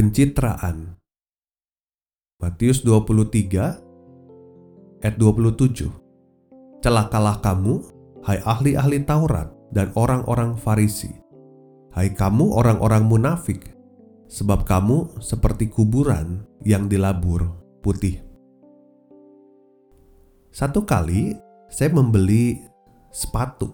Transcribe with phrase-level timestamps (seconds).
[0.00, 0.96] Pencitraan
[2.40, 5.92] Matius 23 ayat 27
[6.80, 7.84] Celakalah kamu,
[8.24, 11.12] hai ahli-ahli Taurat dan orang-orang Farisi.
[11.92, 13.76] Hai kamu orang-orang munafik,
[14.24, 17.52] sebab kamu seperti kuburan yang dilabur
[17.84, 18.24] putih.
[20.48, 21.36] Satu kali
[21.68, 22.56] saya membeli
[23.12, 23.68] sepatu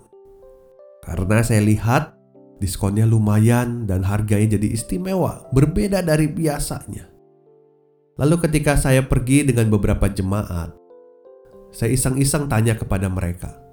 [1.06, 2.15] karena saya lihat
[2.56, 7.08] Diskonnya lumayan dan harganya jadi istimewa, berbeda dari biasanya.
[8.16, 10.72] Lalu ketika saya pergi dengan beberapa jemaat,
[11.68, 13.66] saya iseng-iseng tanya kepada mereka,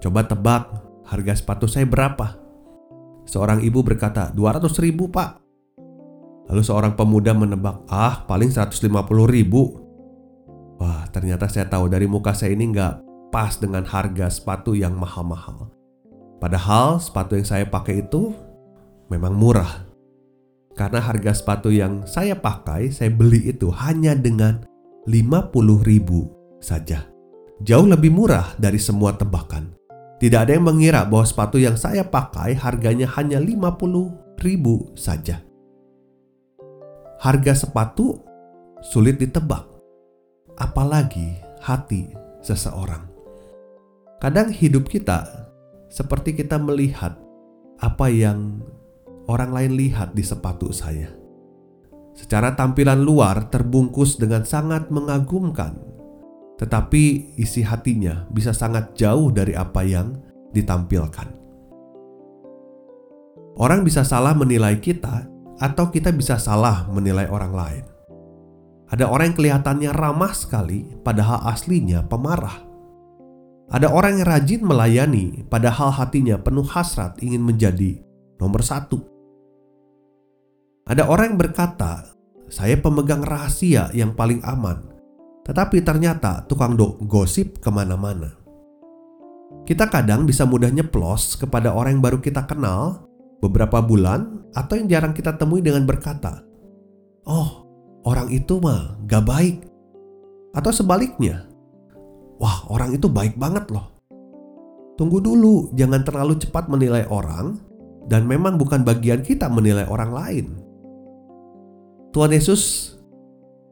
[0.00, 2.40] Coba tebak harga sepatu saya berapa?
[3.28, 5.36] Seorang ibu berkata, 200 ribu pak.
[6.48, 8.88] Lalu seorang pemuda menebak, ah paling 150
[9.28, 9.76] ribu.
[10.80, 12.94] Wah ternyata saya tahu dari muka saya ini nggak
[13.28, 15.68] pas dengan harga sepatu yang mahal-mahal.
[16.40, 18.32] Padahal sepatu yang saya pakai itu
[19.12, 19.84] memang murah.
[20.72, 24.64] Karena harga sepatu yang saya pakai, saya beli itu hanya dengan
[25.04, 26.32] 50 ribu
[26.64, 27.04] saja.
[27.60, 29.76] Jauh lebih murah dari semua tebakan.
[30.16, 35.44] Tidak ada yang mengira bahwa sepatu yang saya pakai harganya hanya 50 ribu saja.
[37.20, 38.24] Harga sepatu
[38.80, 39.68] sulit ditebak,
[40.56, 42.08] apalagi hati
[42.40, 43.04] seseorang.
[44.20, 45.49] Kadang hidup kita
[45.90, 47.18] seperti kita melihat
[47.82, 48.62] apa yang
[49.26, 51.10] orang lain lihat di sepatu saya.
[52.14, 55.74] Secara tampilan luar terbungkus dengan sangat mengagumkan,
[56.62, 60.14] tetapi isi hatinya bisa sangat jauh dari apa yang
[60.54, 61.26] ditampilkan.
[63.58, 65.26] Orang bisa salah menilai kita,
[65.60, 67.84] atau kita bisa salah menilai orang lain.
[68.90, 72.69] Ada orang yang kelihatannya ramah sekali, padahal aslinya pemarah.
[73.70, 78.02] Ada orang yang rajin melayani, padahal hatinya penuh hasrat ingin menjadi
[78.42, 78.98] nomor satu.
[80.90, 82.10] Ada orang yang berkata,
[82.50, 84.90] "Saya pemegang rahasia yang paling aman,"
[85.46, 88.34] tetapi ternyata tukang do gosip ke mana-mana.
[89.62, 93.06] Kita kadang bisa mudah nyeplos kepada orang yang baru kita kenal
[93.38, 96.42] beberapa bulan atau yang jarang kita temui dengan berkata,
[97.22, 97.70] "Oh,
[98.02, 99.62] orang itu mah gak baik,"
[100.58, 101.49] atau sebaliknya,
[102.40, 103.92] wah orang itu baik banget loh.
[104.96, 107.56] Tunggu dulu, jangan terlalu cepat menilai orang,
[108.08, 110.46] dan memang bukan bagian kita menilai orang lain.
[112.10, 112.92] Tuhan Yesus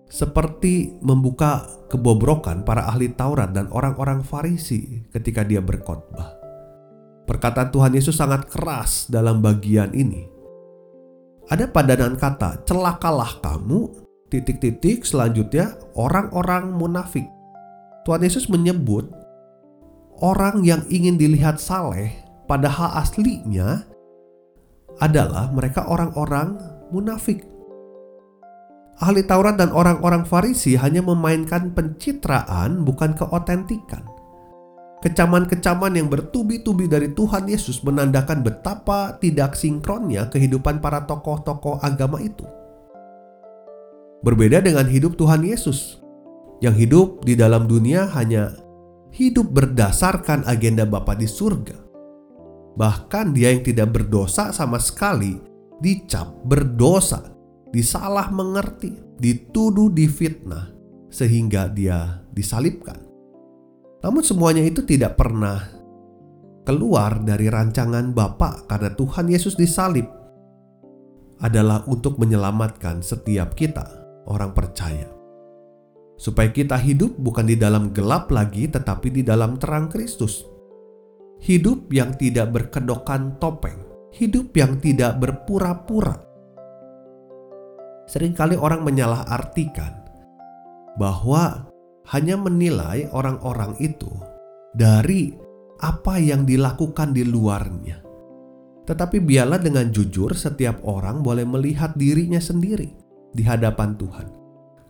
[0.08, 6.38] seperti membuka kebobrokan para ahli Taurat dan orang-orang Farisi ketika dia berkhotbah.
[7.28, 10.24] Perkataan Tuhan Yesus sangat keras dalam bagian ini.
[11.48, 13.92] Ada padanan kata, celakalah kamu,
[14.32, 17.28] titik-titik selanjutnya orang-orang munafik.
[18.08, 19.04] Tuhan Yesus menyebut
[20.24, 22.08] orang yang ingin dilihat saleh
[22.48, 23.84] padahal aslinya
[24.96, 26.56] adalah mereka orang-orang
[26.88, 27.44] munafik.
[29.04, 34.08] Ahli Taurat dan orang-orang Farisi hanya memainkan pencitraan bukan keotentikan.
[35.04, 42.48] Kecaman-kecaman yang bertubi-tubi dari Tuhan Yesus menandakan betapa tidak sinkronnya kehidupan para tokoh-tokoh agama itu.
[44.24, 46.07] Berbeda dengan hidup Tuhan Yesus
[46.58, 48.54] yang hidup di dalam dunia hanya
[49.14, 51.78] hidup berdasarkan agenda Bapa di surga.
[52.78, 55.38] Bahkan dia yang tidak berdosa sama sekali
[55.82, 57.34] dicap berdosa,
[57.74, 60.70] disalah mengerti, dituduh difitnah
[61.10, 62.98] sehingga dia disalibkan.
[63.98, 65.58] Namun semuanya itu tidak pernah
[66.62, 70.06] keluar dari rancangan Bapa karena Tuhan Yesus disalib
[71.42, 73.86] adalah untuk menyelamatkan setiap kita
[74.26, 75.17] orang percaya
[76.18, 80.42] supaya kita hidup bukan di dalam gelap lagi, tetapi di dalam terang Kristus.
[81.38, 86.18] Hidup yang tidak berkedokan topeng, hidup yang tidak berpura-pura.
[88.10, 89.94] Seringkali orang menyalahartikan
[90.98, 91.70] bahwa
[92.10, 94.10] hanya menilai orang-orang itu
[94.74, 95.30] dari
[95.78, 98.02] apa yang dilakukan di luarnya.
[98.82, 102.90] Tetapi biarlah dengan jujur setiap orang boleh melihat dirinya sendiri
[103.36, 104.37] di hadapan Tuhan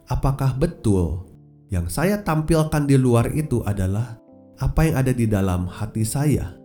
[0.09, 1.29] apakah betul
[1.69, 4.17] yang saya tampilkan di luar itu adalah
[4.59, 6.57] apa yang ada di dalam hati saya?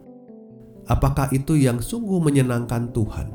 [0.87, 3.27] Apakah itu yang sungguh menyenangkan Tuhan?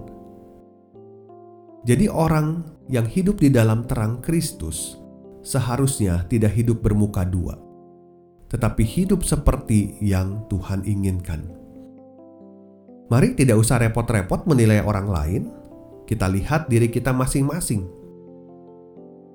[1.86, 4.98] Jadi, orang yang hidup di dalam terang Kristus
[5.40, 7.56] seharusnya tidak hidup bermuka dua,
[8.52, 11.48] tetapi hidup seperti yang Tuhan inginkan.
[13.08, 15.42] Mari tidak usah repot-repot menilai orang lain,
[16.04, 17.97] kita lihat diri kita masing-masing.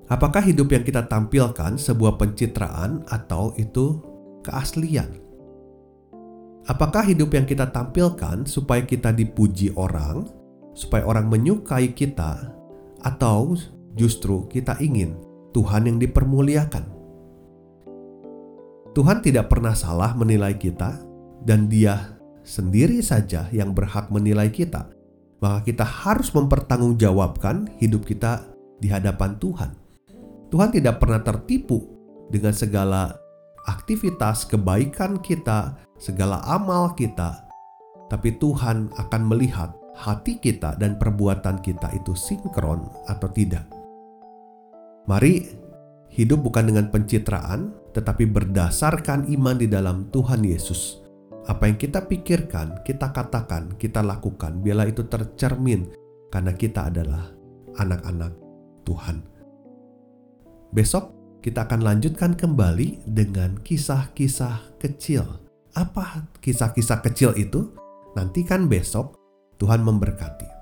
[0.04, 4.04] Apakah hidup yang kita tampilkan sebuah pencitraan atau itu
[4.44, 5.08] keaslian?
[6.68, 10.28] Apakah hidup yang kita tampilkan supaya kita dipuji orang,
[10.76, 12.52] supaya orang menyukai kita,
[13.00, 13.56] atau
[13.96, 15.16] justru kita ingin
[15.56, 16.84] Tuhan yang dipermuliakan?
[18.92, 21.00] Tuhan tidak pernah salah menilai kita,
[21.48, 24.88] dan Dia sendiri saja yang berhak menilai kita,
[25.40, 28.44] maka kita harus mempertanggungjawabkan hidup kita
[28.80, 29.83] di hadapan Tuhan.
[30.54, 31.82] Tuhan tidak pernah tertipu
[32.30, 33.10] dengan segala
[33.66, 37.42] aktivitas kebaikan kita, segala amal kita,
[38.06, 43.66] tapi Tuhan akan melihat hati kita dan perbuatan kita itu sinkron atau tidak.
[45.10, 45.42] Mari
[46.14, 51.02] hidup bukan dengan pencitraan, tetapi berdasarkan iman di dalam Tuhan Yesus
[51.50, 55.90] apa yang kita pikirkan, kita katakan, kita lakukan, biarlah itu tercermin
[56.30, 57.26] karena kita adalah
[57.74, 58.38] anak-anak
[58.86, 59.33] Tuhan.
[60.74, 65.22] Besok kita akan lanjutkan kembali dengan kisah-kisah kecil.
[65.78, 67.70] Apa kisah-kisah kecil itu?
[68.18, 69.14] Nantikan besok
[69.62, 70.53] Tuhan memberkati.